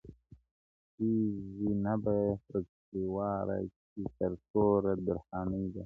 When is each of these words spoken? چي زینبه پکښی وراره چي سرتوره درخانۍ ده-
چي 0.93 1.07
زینبه 1.57 2.15
پکښی 2.47 3.01
وراره 3.13 3.57
چي 3.91 4.01
سرتوره 4.15 4.93
درخانۍ 5.07 5.65
ده- 5.73 5.79